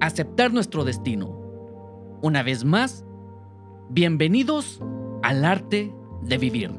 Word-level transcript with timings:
aceptar 0.00 0.52
nuestro 0.52 0.84
destino. 0.84 1.28
Una 2.22 2.42
vez 2.42 2.64
más, 2.64 3.04
bienvenidos 3.90 4.80
al 5.22 5.44
arte 5.44 5.94
de 6.22 6.38
vivir. 6.38 6.70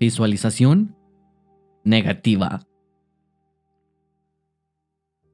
Visualización 0.00 0.96
negativa. 1.84 2.60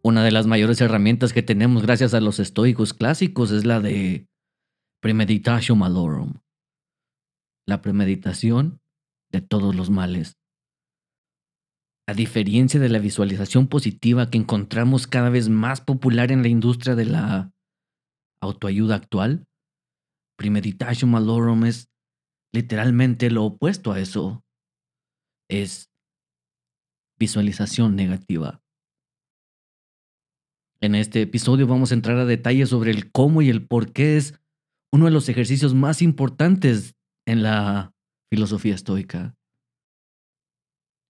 Una 0.02 0.22
de 0.22 0.30
las 0.30 0.46
mayores 0.46 0.80
herramientas 0.80 1.32
que 1.32 1.42
tenemos 1.42 1.82
gracias 1.82 2.14
a 2.14 2.20
los 2.20 2.38
estoicos 2.38 2.92
clásicos 2.92 3.50
es 3.50 3.64
la 3.64 3.80
de 3.80 4.26
premeditatio 5.00 5.76
malorum. 5.76 6.34
La 7.66 7.80
premeditación 7.80 8.80
de 9.34 9.42
todos 9.42 9.74
los 9.74 9.90
males. 9.90 10.38
A 12.06 12.14
diferencia 12.14 12.78
de 12.78 12.88
la 12.88 12.98
visualización 12.98 13.66
positiva 13.66 14.30
que 14.30 14.38
encontramos 14.38 15.06
cada 15.06 15.30
vez 15.30 15.48
más 15.48 15.80
popular 15.80 16.30
en 16.30 16.42
la 16.42 16.48
industria 16.48 16.94
de 16.94 17.06
la 17.06 17.52
autoayuda 18.40 18.94
actual, 18.96 19.46
premeditatio 20.36 21.08
malorum 21.08 21.64
es 21.64 21.90
literalmente 22.52 23.30
lo 23.30 23.44
opuesto 23.44 23.92
a 23.92 24.00
eso. 24.00 24.44
Es 25.48 25.90
visualización 27.18 27.96
negativa. 27.96 28.62
En 30.80 30.94
este 30.94 31.22
episodio 31.22 31.66
vamos 31.66 31.90
a 31.90 31.94
entrar 31.94 32.18
a 32.18 32.26
detalles 32.26 32.68
sobre 32.68 32.90
el 32.90 33.10
cómo 33.10 33.40
y 33.40 33.48
el 33.48 33.66
por 33.66 33.92
qué 33.92 34.18
es 34.18 34.38
uno 34.92 35.06
de 35.06 35.10
los 35.10 35.28
ejercicios 35.28 35.72
más 35.74 36.02
importantes 36.02 36.94
en 37.26 37.42
la 37.42 37.93
filosofía 38.30 38.74
estoica. 38.74 39.34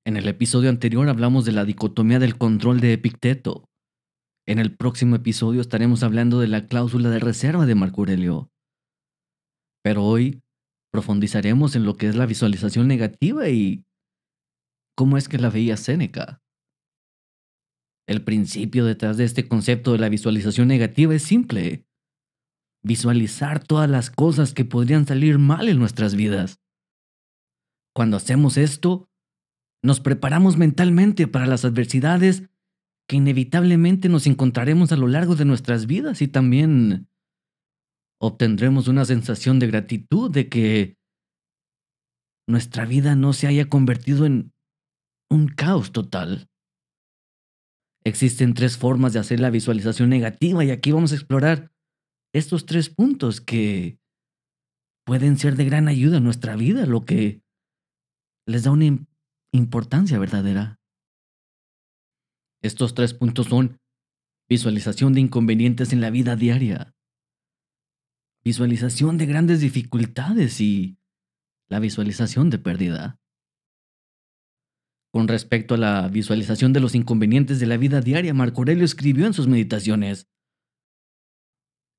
En 0.07 0.17
el 0.17 0.29
episodio 0.29 0.69
anterior 0.69 1.09
hablamos 1.09 1.45
de 1.45 1.53
la 1.53 1.65
dicotomía 1.65 2.19
del 2.19 2.37
control 2.37 2.81
de 2.81 2.93
Epicteto. 2.93 3.71
En 4.47 4.59
el 4.59 4.77
próximo 4.77 5.17
episodio 5.17 5.63
estaremos 5.63 6.03
hablando 6.03 6.41
de 6.41 6.49
la 6.49 6.67
cláusula 6.67 7.09
de 7.09 7.19
reserva 7.19 7.65
de 7.65 7.75
Marco 7.75 8.03
Aurelio. 8.03 8.51
Pero 9.83 10.05
hoy 10.05 10.43
profundizaremos 10.93 11.75
en 11.75 11.85
lo 11.85 11.97
que 11.97 12.09
es 12.09 12.17
la 12.17 12.27
visualización 12.27 12.87
negativa 12.87 13.49
y 13.49 13.85
cómo 14.95 15.17
es 15.17 15.29
que 15.29 15.39
la 15.39 15.51
veía 15.51 15.77
Séneca. 15.77 16.43
El 18.07 18.23
principio 18.23 18.85
detrás 18.85 19.17
de 19.17 19.25
este 19.25 19.49
concepto 19.49 19.93
de 19.93 19.99
la 19.99 20.11
visualización 20.11 20.69
negativa 20.69 21.15
es 21.15 21.23
simple. 21.23 21.87
Visualizar 22.83 23.65
todas 23.65 23.89
las 23.89 24.11
cosas 24.11 24.53
que 24.53 24.67
podrían 24.67 25.07
salir 25.07 25.39
mal 25.39 25.69
en 25.69 25.79
nuestras 25.79 26.15
vidas. 26.15 26.61
Cuando 27.95 28.17
hacemos 28.17 28.57
esto, 28.57 29.09
nos 29.83 30.01
preparamos 30.01 30.57
mentalmente 30.57 31.29
para 31.29 31.47
las 31.47 31.65
adversidades 31.65 32.43
que 33.09 33.17
inevitablemente 33.17 34.09
nos 34.09 34.27
encontraremos 34.27 34.91
a 34.93 34.97
lo 34.97 35.07
largo 35.07 35.37
de 35.37 35.45
nuestras 35.45 35.87
vidas 35.87 36.23
y 36.23 36.29
también 36.29 37.09
obtendremos 38.21 38.89
una 38.89 39.05
sensación 39.05 39.59
de 39.59 39.67
gratitud 39.67 40.31
de 40.31 40.49
que 40.49 40.99
nuestra 42.49 42.85
vida 42.85 43.15
no 43.15 43.33
se 43.33 43.47
haya 43.47 43.69
convertido 43.69 44.27
en 44.27 44.53
un 45.31 45.49
caos 45.49 45.93
total. 45.93 46.49
Existen 48.05 48.55
tres 48.55 48.77
formas 48.77 49.13
de 49.13 49.19
hacer 49.21 49.41
la 49.41 49.51
visualización 49.51 50.11
negativa 50.11 50.65
y 50.65 50.71
aquí 50.71 50.93
vamos 50.93 51.13
a 51.13 51.17
explorar 51.17 51.73
estos 52.33 52.67
tres 52.67 52.91
puntos 52.91 53.41
que 53.41 53.99
pueden 55.07 55.39
ser 55.39 55.57
de 55.57 55.65
gran 55.65 55.89
ayuda 55.89 56.17
en 56.17 56.25
nuestra 56.25 56.57
vida, 56.57 56.87
lo 56.87 57.05
que 57.05 57.44
les 58.47 58.65
da 58.65 58.71
una 58.71 58.99
importancia 59.53 60.19
verdadera. 60.19 60.81
Estos 62.63 62.95
tres 62.95 63.15
puntos 63.15 63.47
son 63.47 63.79
visualización 64.49 65.13
de 65.15 65.21
inconvenientes 65.21 65.93
en 65.93 66.01
la 66.01 66.11
vida 66.11 66.37
diaria, 66.37 66.95
visualización 68.45 69.17
de 69.17 69.27
grandes 69.27 69.61
dificultades 69.61 70.61
y 70.61 70.99
la 71.69 71.79
visualización 71.79 72.51
de 72.51 72.59
pérdida. 72.59 73.21
Con 75.13 75.29
respecto 75.29 75.75
a 75.75 75.79
la 75.79 76.09
visualización 76.09 76.73
de 76.73 76.81
los 76.81 76.95
inconvenientes 76.95 77.61
de 77.61 77.67
la 77.67 77.77
vida 77.77 78.01
diaria, 78.01 78.35
Marco 78.35 78.63
Aurelio 78.63 78.85
escribió 78.85 79.27
en 79.27 79.33
sus 79.33 79.47
meditaciones, 79.47 80.29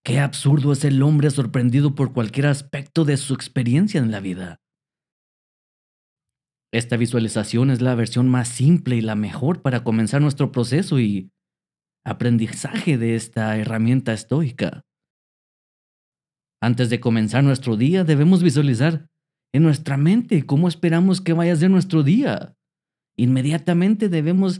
Qué 0.03 0.19
absurdo 0.19 0.73
es 0.73 0.83
el 0.83 1.01
hombre 1.01 1.31
sorprendido 1.31 1.95
por 1.95 2.13
cualquier 2.13 2.45
aspecto 2.45 3.05
de 3.05 3.17
su 3.17 3.33
experiencia 3.33 3.99
en 3.99 4.11
la 4.11 4.19
vida. 4.19 4.61
Esta 6.75 6.97
visualización 6.97 7.69
es 7.69 7.81
la 7.81 7.95
versión 7.95 8.27
más 8.27 8.49
simple 8.49 8.97
y 8.97 9.01
la 9.01 9.15
mejor 9.15 9.61
para 9.61 9.85
comenzar 9.85 10.21
nuestro 10.21 10.51
proceso 10.51 10.99
y 10.99 11.31
aprendizaje 12.03 12.97
de 12.97 13.15
esta 13.15 13.55
herramienta 13.57 14.11
estoica. 14.11 14.83
Antes 16.61 16.89
de 16.89 16.99
comenzar 16.99 17.45
nuestro 17.45 17.77
día 17.77 18.03
debemos 18.03 18.43
visualizar 18.43 19.09
en 19.53 19.63
nuestra 19.63 19.95
mente 19.95 20.45
cómo 20.45 20.67
esperamos 20.67 21.21
que 21.21 21.31
vaya 21.31 21.53
a 21.53 21.55
ser 21.55 21.69
nuestro 21.69 22.03
día. 22.03 22.57
Inmediatamente 23.15 24.09
debemos 24.09 24.59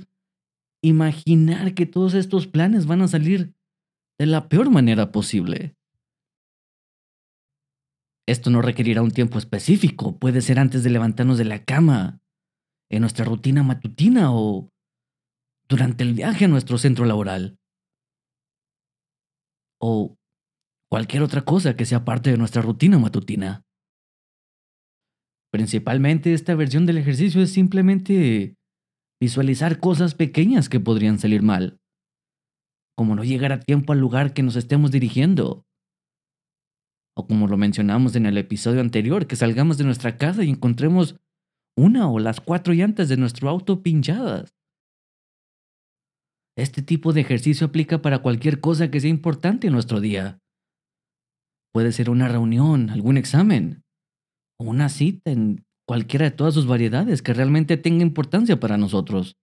imaginar 0.82 1.74
que 1.74 1.86
todos 1.86 2.14
estos 2.14 2.48
planes 2.48 2.86
van 2.86 3.02
a 3.02 3.10
salir 3.10 3.54
de 4.18 4.26
la 4.26 4.48
peor 4.48 4.70
manera 4.70 5.12
posible. 5.12 5.75
Esto 8.28 8.50
no 8.50 8.62
requerirá 8.62 9.02
un 9.02 9.12
tiempo 9.12 9.38
específico, 9.38 10.18
puede 10.18 10.42
ser 10.42 10.60
antes 10.60 10.84
de 10.84 10.90
levantarnos 10.90 11.38
de 11.38 11.46
la 11.46 11.64
cama, 11.64 12.22
en 12.90 13.02
nuestra 13.02 13.26
rutina 13.26 13.64
matutina 13.64 14.34
o 14.34 14.70
durante 15.68 16.04
el 16.04 16.14
viaje 16.14 16.46
a 16.46 16.48
nuestro 16.48 16.78
centro 16.78 17.06
laboral. 17.06 17.58
O 19.80 20.16
cualquier 20.90 21.24
otra 21.24 21.42
cosa 21.42 21.76
que 21.76 21.86
sea 21.86 22.06
parte 22.06 22.32
de 22.32 22.38
nuestra 22.38 22.62
rutina 22.62 22.98
matutina. 23.00 23.64
Principalmente 25.52 26.34
esta 26.34 26.56
versión 26.56 26.86
del 26.86 26.98
ejercicio 26.98 27.42
es 27.42 27.52
simplemente 27.52 28.56
visualizar 29.22 29.80
cosas 29.80 30.14
pequeñas 30.16 30.70
que 30.70 30.80
podrían 30.80 31.20
salir 31.20 31.42
mal, 31.42 31.80
como 32.98 33.16
no 33.16 33.24
llegar 33.24 33.52
a 33.52 33.60
tiempo 33.60 33.94
al 33.94 34.00
lugar 34.00 34.34
que 34.34 34.44
nos 34.44 34.56
estemos 34.56 34.92
dirigiendo, 34.92 35.65
o 37.18 37.28
como 37.28 37.48
lo 37.48 37.58
mencionamos 37.58 38.16
en 38.16 38.26
el 38.26 38.38
episodio 38.38 38.82
anterior, 38.82 39.26
que 39.28 39.36
salgamos 39.36 39.78
de 39.78 39.86
nuestra 39.86 40.18
casa 40.18 40.44
y 40.44 40.50
encontremos 40.50 41.16
una 41.78 42.10
o 42.10 42.20
las 42.20 42.42
cuatro 42.42 42.74
llantas 42.74 43.10
de 43.10 43.18
nuestro 43.18 43.50
auto 43.50 43.82
pinchadas. 43.82 44.54
Este 46.58 46.82
tipo 46.82 47.12
de 47.12 47.22
ejercicio 47.22 47.68
aplica 47.68 48.02
para 48.02 48.20
cualquier 48.20 48.60
cosa 48.62 48.90
que 48.90 49.02
sea 49.02 49.10
importante 49.10 49.68
en 49.68 49.74
nuestro 49.74 50.00
día. 50.00 50.40
Puede 51.74 51.92
ser 51.92 52.10
una 52.10 52.30
reunión, 52.30 52.90
algún 52.90 53.18
examen, 53.18 53.84
o 54.58 54.66
una 54.66 54.88
cita 54.88 55.32
en 55.32 55.66
cualquiera 55.86 56.26
de 56.26 56.32
todas 56.32 56.54
sus 56.54 56.66
variedades 56.66 57.22
que 57.22 57.34
realmente 57.34 57.76
tenga 57.78 58.04
importancia 58.04 58.60
para 58.60 58.78
nosotros. 58.78 59.36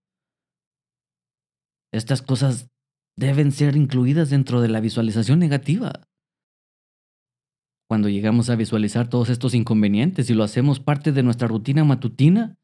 Estas 1.93 2.23
cosas 2.23 2.71
deben 3.19 3.53
ser 3.53 3.77
incluidas 3.77 4.31
dentro 4.31 4.63
de 4.63 4.69
la 4.69 4.81
visualización 4.81 5.39
negativa. 5.39 6.09
Cuando 7.93 8.09
llegamos 8.09 8.49
a 8.49 8.57
visualizar 8.57 9.11
todos 9.11 9.29
estos 9.29 9.53
inconvenientes 9.53 10.31
y 10.31 10.33
lo 10.33 10.45
hacemos 10.45 10.81
parte 10.81 11.13
de 11.13 11.23
nuestra 11.23 11.47
rutina 11.47 11.85
matutina, 11.85 12.57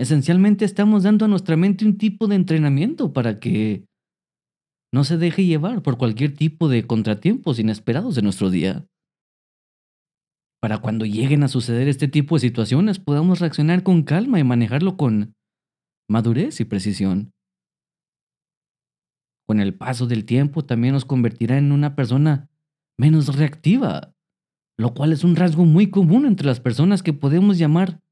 esencialmente 0.00 0.64
estamos 0.64 1.04
dando 1.04 1.26
a 1.26 1.28
nuestra 1.28 1.56
mente 1.56 1.84
un 1.84 1.96
tipo 1.96 2.26
de 2.26 2.34
entrenamiento 2.34 3.12
para 3.12 3.38
que 3.38 3.86
no 4.92 5.04
se 5.04 5.16
deje 5.16 5.44
llevar 5.44 5.80
por 5.84 5.96
cualquier 5.96 6.34
tipo 6.34 6.68
de 6.68 6.88
contratiempos 6.88 7.60
inesperados 7.60 8.16
de 8.16 8.22
nuestro 8.22 8.50
día. 8.50 8.84
Para 10.60 10.78
cuando 10.78 11.06
lleguen 11.06 11.44
a 11.44 11.48
suceder 11.48 11.86
este 11.86 12.08
tipo 12.08 12.34
de 12.34 12.40
situaciones 12.40 12.98
podamos 12.98 13.38
reaccionar 13.38 13.84
con 13.84 14.02
calma 14.02 14.40
y 14.40 14.42
manejarlo 14.42 14.96
con 14.96 15.36
madurez 16.10 16.58
y 16.58 16.64
precisión. 16.64 17.30
Con 19.46 19.60
el 19.60 19.72
paso 19.72 20.08
del 20.08 20.24
tiempo 20.24 20.64
también 20.64 20.94
nos 20.94 21.04
convertirá 21.04 21.58
en 21.58 21.70
una 21.70 21.94
persona 21.94 22.50
menos 22.98 23.36
reactiva 23.36 24.11
lo 24.82 24.94
cual 24.94 25.12
es 25.12 25.22
un 25.24 25.36
rasgo 25.36 25.64
muy 25.64 25.90
común 25.90 26.26
entre 26.26 26.46
las 26.46 26.60
personas 26.60 27.02
que 27.02 27.12
podemos 27.12 27.56
llamar 27.56 28.02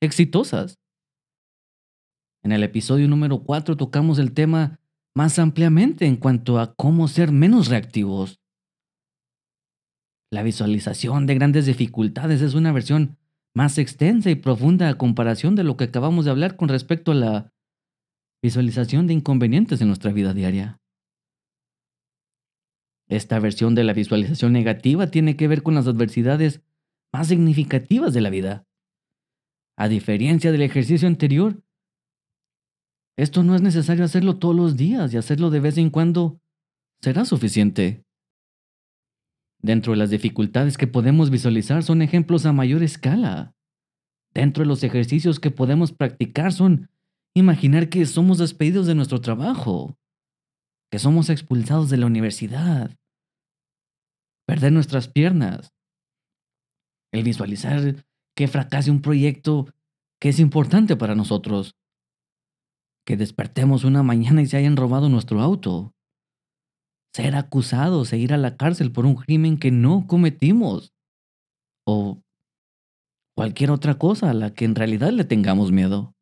exitosas. 0.00 0.78
En 2.42 2.52
el 2.52 2.62
episodio 2.62 3.08
número 3.08 3.42
4 3.42 3.76
tocamos 3.76 4.18
el 4.18 4.32
tema 4.32 4.78
más 5.14 5.38
ampliamente 5.38 6.06
en 6.06 6.16
cuanto 6.16 6.60
a 6.60 6.74
cómo 6.74 7.08
ser 7.08 7.32
menos 7.32 7.68
reactivos. 7.68 8.40
La 10.30 10.42
visualización 10.42 11.26
de 11.26 11.34
grandes 11.34 11.66
dificultades 11.66 12.42
es 12.42 12.54
una 12.54 12.72
versión 12.72 13.18
más 13.54 13.78
extensa 13.78 14.30
y 14.30 14.36
profunda 14.36 14.88
a 14.88 14.98
comparación 14.98 15.56
de 15.56 15.64
lo 15.64 15.76
que 15.76 15.84
acabamos 15.84 16.24
de 16.26 16.30
hablar 16.30 16.56
con 16.56 16.68
respecto 16.68 17.12
a 17.12 17.16
la 17.16 17.52
visualización 18.42 19.06
de 19.06 19.14
inconvenientes 19.14 19.80
en 19.80 19.88
nuestra 19.88 20.12
vida 20.12 20.32
diaria. 20.32 20.79
Esta 23.10 23.40
versión 23.40 23.74
de 23.74 23.82
la 23.82 23.92
visualización 23.92 24.52
negativa 24.52 25.08
tiene 25.08 25.36
que 25.36 25.48
ver 25.48 25.64
con 25.64 25.74
las 25.74 25.88
adversidades 25.88 26.62
más 27.12 27.26
significativas 27.26 28.14
de 28.14 28.20
la 28.20 28.30
vida. 28.30 28.68
A 29.76 29.88
diferencia 29.88 30.52
del 30.52 30.62
ejercicio 30.62 31.08
anterior, 31.08 31.60
esto 33.16 33.42
no 33.42 33.56
es 33.56 33.62
necesario 33.62 34.04
hacerlo 34.04 34.38
todos 34.38 34.54
los 34.54 34.76
días 34.76 35.12
y 35.12 35.16
hacerlo 35.16 35.50
de 35.50 35.58
vez 35.58 35.76
en 35.76 35.90
cuando 35.90 36.40
será 37.00 37.24
suficiente. 37.24 38.04
Dentro 39.60 39.92
de 39.92 39.98
las 39.98 40.10
dificultades 40.10 40.78
que 40.78 40.86
podemos 40.86 41.30
visualizar 41.30 41.82
son 41.82 42.02
ejemplos 42.02 42.46
a 42.46 42.52
mayor 42.52 42.84
escala. 42.84 43.56
Dentro 44.32 44.62
de 44.62 44.68
los 44.68 44.84
ejercicios 44.84 45.40
que 45.40 45.50
podemos 45.50 45.90
practicar 45.92 46.52
son 46.52 46.88
imaginar 47.34 47.88
que 47.88 48.06
somos 48.06 48.38
despedidos 48.38 48.86
de 48.86 48.94
nuestro 48.94 49.20
trabajo, 49.20 49.98
que 50.90 50.98
somos 50.98 51.30
expulsados 51.30 51.88
de 51.88 51.96
la 51.96 52.06
universidad, 52.06 52.96
perder 54.46 54.72
nuestras 54.72 55.08
piernas, 55.08 55.72
el 57.12 57.22
visualizar 57.22 58.04
que 58.36 58.48
fracase 58.48 58.90
un 58.90 59.02
proyecto 59.02 59.66
que 60.20 60.30
es 60.30 60.40
importante 60.40 60.96
para 60.96 61.14
nosotros, 61.14 61.76
que 63.06 63.16
despertemos 63.16 63.84
una 63.84 64.02
mañana 64.02 64.42
y 64.42 64.46
se 64.46 64.56
hayan 64.56 64.76
robado 64.76 65.08
nuestro 65.08 65.40
auto, 65.40 65.94
ser 67.14 67.34
acusados 67.36 68.12
e 68.12 68.18
ir 68.18 68.32
a 68.32 68.36
la 68.36 68.56
cárcel 68.56 68.92
por 68.92 69.06
un 69.06 69.14
crimen 69.14 69.58
que 69.58 69.70
no 69.70 70.06
cometimos, 70.06 70.92
o 71.86 72.20
cualquier 73.36 73.70
otra 73.70 73.98
cosa 73.98 74.30
a 74.30 74.34
la 74.34 74.52
que 74.52 74.64
en 74.64 74.74
realidad 74.74 75.10
le 75.12 75.24
tengamos 75.24 75.72
miedo. 75.72 76.14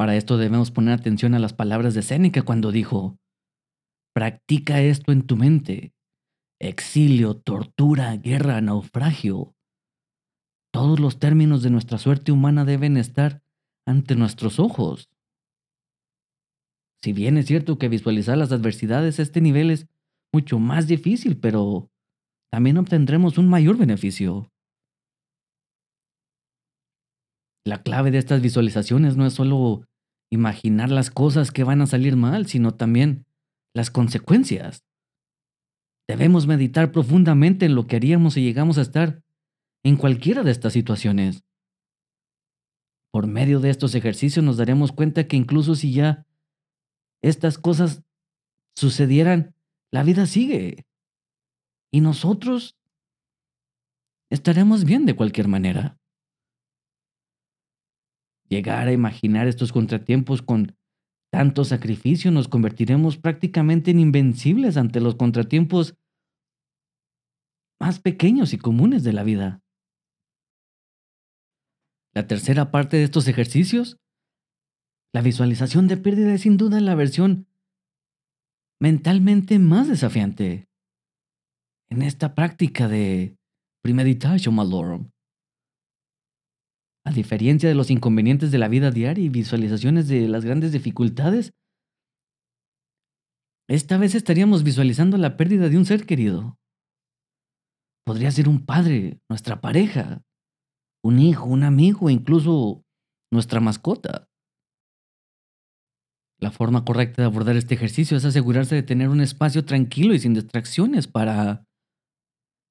Para 0.00 0.16
esto 0.16 0.38
debemos 0.38 0.70
poner 0.70 0.94
atención 0.94 1.34
a 1.34 1.38
las 1.38 1.52
palabras 1.52 1.92
de 1.92 2.00
Séneca 2.00 2.40
cuando 2.40 2.72
dijo, 2.72 3.18
practica 4.14 4.80
esto 4.80 5.12
en 5.12 5.26
tu 5.26 5.36
mente, 5.36 5.92
exilio, 6.58 7.36
tortura, 7.36 8.16
guerra, 8.16 8.62
naufragio. 8.62 9.54
Todos 10.72 11.00
los 11.00 11.18
términos 11.18 11.62
de 11.62 11.68
nuestra 11.68 11.98
suerte 11.98 12.32
humana 12.32 12.64
deben 12.64 12.96
estar 12.96 13.42
ante 13.86 14.16
nuestros 14.16 14.58
ojos. 14.58 15.10
Si 17.02 17.12
bien 17.12 17.36
es 17.36 17.44
cierto 17.44 17.76
que 17.76 17.90
visualizar 17.90 18.38
las 18.38 18.52
adversidades 18.52 19.18
a 19.18 19.22
este 19.22 19.42
nivel 19.42 19.70
es 19.70 19.86
mucho 20.32 20.58
más 20.58 20.86
difícil, 20.86 21.38
pero 21.38 21.90
también 22.50 22.78
obtendremos 22.78 23.36
un 23.36 23.50
mayor 23.50 23.76
beneficio. 23.76 24.50
La 27.66 27.82
clave 27.82 28.10
de 28.10 28.16
estas 28.16 28.40
visualizaciones 28.40 29.18
no 29.18 29.26
es 29.26 29.34
solo 29.34 29.84
imaginar 30.30 30.90
las 30.90 31.10
cosas 31.10 31.50
que 31.50 31.64
van 31.64 31.82
a 31.82 31.86
salir 31.86 32.16
mal, 32.16 32.46
sino 32.46 32.72
también 32.72 33.26
las 33.74 33.90
consecuencias. 33.90 34.84
Debemos 36.08 36.46
meditar 36.46 36.92
profundamente 36.92 37.66
en 37.66 37.74
lo 37.74 37.86
que 37.86 37.96
haríamos 37.96 38.34
si 38.34 38.42
llegamos 38.42 38.78
a 38.78 38.82
estar 38.82 39.22
en 39.84 39.96
cualquiera 39.96 40.42
de 40.42 40.50
estas 40.50 40.72
situaciones. 40.72 41.44
Por 43.12 43.26
medio 43.26 43.60
de 43.60 43.70
estos 43.70 43.94
ejercicios 43.94 44.44
nos 44.44 44.56
daremos 44.56 44.92
cuenta 44.92 45.26
que 45.26 45.36
incluso 45.36 45.74
si 45.74 45.92
ya 45.92 46.26
estas 47.22 47.58
cosas 47.58 48.02
sucedieran, 48.76 49.54
la 49.92 50.04
vida 50.04 50.26
sigue. 50.26 50.86
Y 51.92 52.00
nosotros 52.00 52.78
estaremos 54.30 54.84
bien 54.84 55.06
de 55.06 55.16
cualquier 55.16 55.48
manera. 55.48 55.99
Llegar 58.50 58.88
a 58.88 58.92
imaginar 58.92 59.46
estos 59.46 59.72
contratiempos 59.72 60.42
con 60.42 60.76
tanto 61.32 61.64
sacrificio 61.64 62.32
nos 62.32 62.48
convertiremos 62.48 63.16
prácticamente 63.16 63.92
en 63.92 64.00
invencibles 64.00 64.76
ante 64.76 65.00
los 65.00 65.14
contratiempos 65.14 65.96
más 67.80 68.00
pequeños 68.00 68.52
y 68.52 68.58
comunes 68.58 69.04
de 69.04 69.12
la 69.12 69.22
vida. 69.22 69.62
La 72.12 72.26
tercera 72.26 72.72
parte 72.72 72.96
de 72.96 73.04
estos 73.04 73.28
ejercicios, 73.28 73.98
la 75.14 75.22
visualización 75.22 75.86
de 75.86 75.96
pérdida 75.96 76.34
es 76.34 76.42
sin 76.42 76.56
duda 76.56 76.80
la 76.80 76.96
versión 76.96 77.46
mentalmente 78.80 79.60
más 79.60 79.86
desafiante. 79.86 80.68
En 81.88 82.02
esta 82.02 82.34
práctica 82.34 82.88
de 82.88 83.36
premeditation 83.82 84.54
malorum, 84.54 85.10
a 87.04 87.12
diferencia 87.12 87.68
de 87.68 87.74
los 87.74 87.90
inconvenientes 87.90 88.50
de 88.50 88.58
la 88.58 88.68
vida 88.68 88.90
diaria 88.90 89.24
y 89.24 89.28
visualizaciones 89.28 90.08
de 90.08 90.28
las 90.28 90.44
grandes 90.44 90.72
dificultades, 90.72 91.52
esta 93.68 93.98
vez 93.98 94.14
estaríamos 94.14 94.64
visualizando 94.64 95.16
la 95.16 95.36
pérdida 95.36 95.68
de 95.68 95.78
un 95.78 95.84
ser 95.84 96.04
querido. 96.04 96.58
Podría 98.04 98.30
ser 98.30 98.48
un 98.48 98.66
padre, 98.66 99.20
nuestra 99.28 99.60
pareja, 99.60 100.22
un 101.04 101.20
hijo, 101.20 101.44
un 101.44 101.62
amigo, 101.62 102.10
incluso 102.10 102.84
nuestra 103.32 103.60
mascota. 103.60 104.28
La 106.40 106.50
forma 106.50 106.84
correcta 106.84 107.22
de 107.22 107.26
abordar 107.26 107.56
este 107.56 107.74
ejercicio 107.74 108.16
es 108.16 108.24
asegurarse 108.24 108.74
de 108.74 108.82
tener 108.82 109.08
un 109.08 109.20
espacio 109.20 109.64
tranquilo 109.64 110.14
y 110.14 110.18
sin 110.18 110.34
distracciones 110.34 111.06
para 111.06 111.64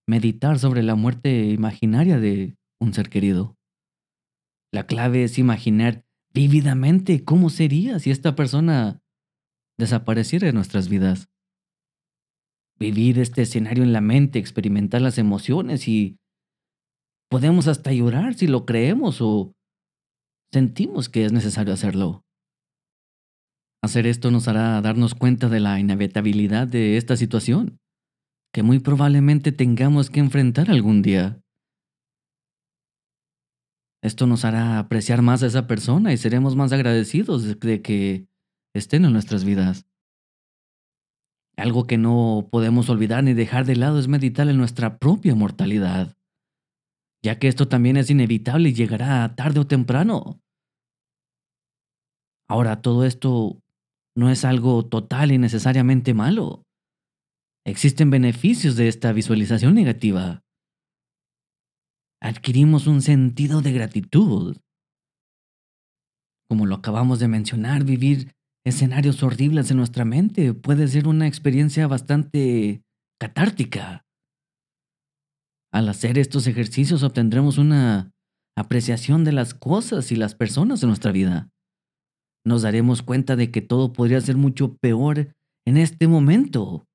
meditar 0.08 0.60
sobre 0.60 0.82
la 0.82 0.96
muerte 0.96 1.46
imaginaria 1.46 2.20
de 2.20 2.58
un 2.82 2.94
ser 2.94 3.10
querido. 3.10 3.59
La 4.72 4.86
clave 4.86 5.24
es 5.24 5.40
imaginar 5.40 6.06
vívidamente 6.34 7.24
cómo 7.24 7.50
sería 7.50 8.00
si 8.00 8.12
esta 8.12 8.36
persona 8.36 9.02
desapareciera 9.78 10.48
de 10.48 10.54
nuestras 10.54 10.90
vidas. 10.90 11.30
Vivir 12.78 13.20
este 13.20 13.42
escenario 13.42 13.84
en 13.84 13.94
la 13.94 14.02
mente, 14.02 14.40
experimentar 14.40 15.02
las 15.02 15.18
emociones 15.18 15.88
y 15.88 16.18
podemos 17.30 17.68
hasta 17.68 17.92
llorar 17.92 18.36
si 18.36 18.48
lo 18.48 18.66
creemos 18.66 19.22
o 19.22 19.54
sentimos 20.52 21.10
que 21.10 21.26
es 21.26 21.32
necesario 21.32 21.74
hacerlo. 21.74 22.24
Hacer 23.82 24.08
esto 24.08 24.30
nos 24.30 24.48
hará 24.48 24.82
darnos 24.82 25.16
cuenta 25.16 25.48
de 25.48 25.60
la 25.60 25.80
inevitabilidad 25.80 26.68
de 26.68 26.98
esta 26.98 27.16
situación, 27.16 27.80
que 28.54 28.64
muy 28.64 28.80
probablemente 28.80 29.52
tengamos 29.52 30.10
que 30.10 30.20
enfrentar 30.20 30.70
algún 30.70 31.02
día. 31.02 31.42
Esto 34.02 34.28
nos 34.28 34.46
hará 34.46 34.80
apreciar 34.80 35.22
más 35.22 35.44
a 35.44 35.48
esa 35.48 35.68
persona 35.68 36.14
y 36.14 36.18
seremos 36.18 36.56
más 36.56 36.72
agradecidos 36.72 37.60
de 37.60 37.82
que 37.82 38.28
estén 38.74 39.06
en 39.06 39.14
nuestras 39.14 39.44
vidas. 39.44 39.86
Algo 41.58 41.86
que 41.86 41.98
no 41.98 42.48
podemos 42.50 42.90
olvidar 42.90 43.24
ni 43.24 43.34
dejar 43.34 43.66
de 43.66 43.76
lado 43.76 44.00
es 44.00 44.08
meditar 44.08 44.48
en 44.48 44.58
nuestra 44.58 44.98
propia 44.98 45.36
mortalidad, 45.36 46.18
ya 47.22 47.38
que 47.38 47.50
esto 47.50 47.68
también 47.68 47.98
es 47.98 48.10
inevitable 48.10 48.70
y 48.70 48.74
llegará 48.74 49.36
tarde 49.36 49.60
o 49.60 49.68
temprano. 49.68 50.42
Ahora, 52.48 52.82
todo 52.82 53.06
esto 53.06 53.62
no 54.16 54.30
es 54.30 54.46
algo 54.46 54.86
total 54.86 55.32
y 55.32 55.38
necesariamente 55.38 56.14
malo. 56.14 56.66
Existen 57.66 58.10
beneficios 58.10 58.78
de 58.78 58.88
esta 58.88 59.12
visualización 59.12 59.76
negativa. 59.76 60.44
Adquirimos 62.22 62.88
un 62.88 63.02
sentido 63.02 63.62
de 63.62 63.72
gratitud. 63.72 64.58
Como 66.50 66.66
lo 66.66 66.76
acabamos 66.76 67.20
de 67.20 67.28
mencionar, 67.28 67.84
vivir 67.84 68.34
escenarios 68.66 69.24
horribles 69.24 69.72
en 69.72 69.78
nuestra 69.78 70.06
mente 70.06 70.54
puede 70.54 70.88
ser 70.88 71.08
una 71.08 71.28
experiencia 71.28 71.88
bastante 71.88 72.84
catártica. 73.20 74.06
Al 75.72 75.88
hacer 75.88 76.18
estos 76.18 76.48
ejercicios 76.48 77.04
obtendremos 77.04 77.58
una 77.58 78.12
apreciación 78.58 79.24
de 79.24 79.32
las 79.32 79.54
cosas 79.54 80.12
y 80.12 80.16
las 80.16 80.36
personas 80.36 80.82
de 80.82 80.88
nuestra 80.88 81.12
vida 81.12 81.50
nos 82.46 82.62
daremos 82.64 83.02
cuenta 83.02 83.36
de 83.36 83.52
que 83.52 83.62
todo 83.62 83.94
podría 83.94 84.20
ser 84.22 84.38
mucho 84.38 84.76
peor 84.78 85.36
en 85.66 85.78
este 85.78 86.08
momento. 86.08 86.88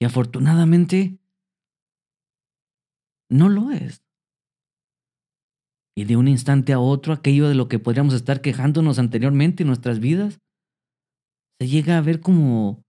Y 0.00 0.04
afortunadamente, 0.04 1.18
no 3.30 3.48
lo 3.48 3.70
es. 3.70 4.02
Y 5.96 6.04
de 6.04 6.16
un 6.16 6.28
instante 6.28 6.72
a 6.72 6.78
otro, 6.78 7.12
aquello 7.12 7.48
de 7.48 7.54
lo 7.54 7.68
que 7.68 7.78
podríamos 7.78 8.14
estar 8.14 8.40
quejándonos 8.40 8.98
anteriormente 8.98 9.62
en 9.62 9.66
nuestras 9.66 10.00
vidas, 10.00 10.38
se 11.60 11.68
llega 11.68 11.98
a 11.98 12.00
ver 12.00 12.20
como 12.20 12.82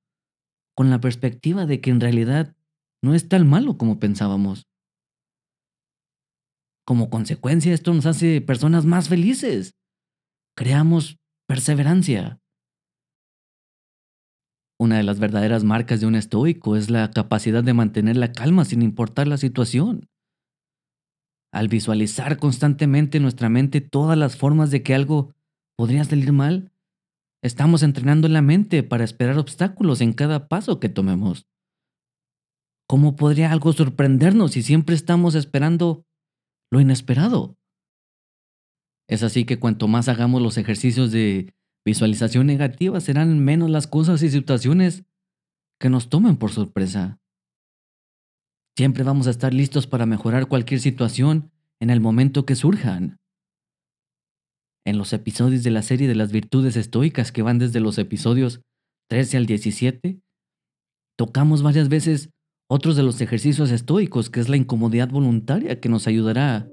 con 0.76 0.90
la 0.90 1.00
perspectiva 1.00 1.66
de 1.66 1.82
que 1.82 1.92
en 1.92 2.00
realidad 2.00 2.56
no 3.04 3.14
es 3.14 3.28
tan 3.28 3.48
malo 3.48 3.78
como 3.78 4.00
pensábamos. 4.00 4.64
Como 6.86 7.10
consecuencia, 7.10 7.74
esto 7.74 7.94
nos 7.94 8.06
hace 8.06 8.42
personas 8.42 8.86
más 8.86 9.10
felices. 9.10 9.74
Creamos 10.56 11.18
perseverancia. 11.48 12.40
Una 14.80 14.98
de 14.98 15.04
las 15.04 15.20
verdaderas 15.20 15.64
marcas 15.64 16.02
de 16.02 16.08
un 16.08 16.16
estoico 16.16 16.76
es 16.76 16.90
la 16.90 17.12
capacidad 17.12 17.64
de 17.64 17.74
mantener 17.74 18.18
la 18.18 18.34
calma 18.34 18.66
sin 18.66 18.82
importar 18.82 19.28
la 19.28 19.38
situación. 19.38 20.10
Al 21.54 21.68
visualizar 21.68 22.38
constantemente 22.38 23.18
en 23.18 23.24
nuestra 23.24 23.48
mente 23.48 23.80
todas 23.80 24.18
las 24.18 24.36
formas 24.36 24.72
de 24.72 24.82
que 24.82 24.96
algo 24.96 25.36
podría 25.78 26.04
salir 26.04 26.32
mal, 26.32 26.72
estamos 27.44 27.84
entrenando 27.84 28.28
la 28.28 28.42
mente 28.42 28.82
para 28.82 29.04
esperar 29.04 29.38
obstáculos 29.38 30.02
en 30.02 30.14
cada 30.14 30.48
paso 30.48 30.80
que 30.80 30.90
tomemos. 30.90 31.46
¿Cómo 32.88 33.16
podría 33.16 33.52
algo 33.52 33.72
sorprendernos 33.72 34.54
si 34.54 34.64
siempre 34.64 34.96
estamos 34.96 35.36
esperando 35.36 36.08
lo 36.72 36.82
inesperado? 36.82 37.56
Es 39.08 39.22
así 39.22 39.46
que 39.46 39.60
cuanto 39.60 39.88
más 39.88 40.10
hagamos 40.10 40.42
los 40.42 40.58
ejercicios 40.58 41.12
de 41.12 41.54
visualización 41.86 42.48
negativa, 42.48 43.00
serán 43.00 43.38
menos 43.46 43.70
las 43.70 43.86
cosas 43.86 44.24
y 44.24 44.32
situaciones 44.32 45.04
que 45.80 45.90
nos 45.90 46.10
tomen 46.10 46.36
por 46.38 46.50
sorpresa. 46.50 47.20
Siempre 48.76 49.04
vamos 49.04 49.28
a 49.28 49.30
estar 49.30 49.54
listos 49.54 49.86
para 49.86 50.08
mejorar 50.08 50.48
cualquier 50.48 50.80
situación 50.80 51.52
en 51.80 51.92
el 51.92 52.00
momento 52.00 52.46
que 52.46 52.56
surjan. 52.56 53.18
En 54.86 54.98
los 54.98 55.14
episodios 55.14 55.64
de 55.64 55.70
la 55.70 55.84
serie 55.84 56.08
de 56.08 56.16
las 56.16 56.32
virtudes 56.32 56.76
estoicas 56.76 57.32
que 57.32 57.44
van 57.44 57.60
desde 57.60 57.80
los 57.80 58.00
episodios 58.00 58.62
13 59.10 59.38
al 59.38 59.46
17, 59.46 60.20
tocamos 61.18 61.62
varias 61.62 61.88
veces 61.88 62.32
otros 62.68 62.96
de 62.96 63.04
los 63.04 63.22
ejercicios 63.22 63.70
estoicos, 63.70 64.32
que 64.32 64.40
es 64.40 64.50
la 64.50 64.58
incomodidad 64.58 65.10
voluntaria 65.10 65.80
que 65.80 65.90
nos 65.90 66.08
ayudará 66.08 66.68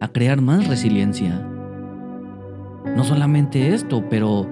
a 0.00 0.12
crear 0.12 0.40
más 0.40 0.68
resiliencia. 0.68 1.40
No 2.96 3.02
solamente 3.02 3.74
esto, 3.74 4.08
pero 4.08 4.48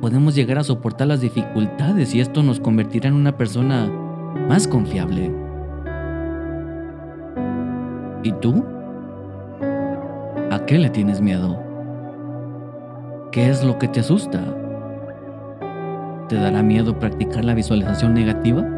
podemos 0.00 0.34
llegar 0.34 0.58
a 0.58 0.64
soportar 0.64 1.06
las 1.06 1.20
dificultades 1.20 2.12
y 2.14 2.20
esto 2.20 2.42
nos 2.42 2.58
convertirá 2.58 3.08
en 3.08 3.14
una 3.14 3.36
persona 3.36 3.86
más 4.48 4.66
confiable. 4.66 5.47
¿Y 8.22 8.32
tú? 8.32 8.64
¿A 10.50 10.64
qué 10.66 10.78
le 10.78 10.90
tienes 10.90 11.20
miedo? 11.20 11.58
¿Qué 13.30 13.48
es 13.48 13.64
lo 13.64 13.78
que 13.78 13.88
te 13.88 14.00
asusta? 14.00 14.42
¿Te 16.28 16.36
dará 16.36 16.62
miedo 16.62 16.98
practicar 16.98 17.44
la 17.44 17.54
visualización 17.54 18.14
negativa? 18.14 18.77